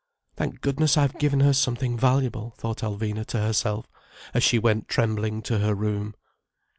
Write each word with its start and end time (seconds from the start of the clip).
"Thank 0.35 0.61
goodness 0.61 0.97
I've 0.97 1.19
given 1.19 1.41
her 1.41 1.53
something 1.53 1.95
valuable," 1.95 2.55
thought 2.57 2.79
Alvina 2.79 3.23
to 3.27 3.37
herself, 3.37 3.85
as 4.33 4.41
she 4.43 4.57
went 4.57 4.87
trembling 4.87 5.43
to 5.43 5.59
her 5.59 5.75
room. 5.75 6.15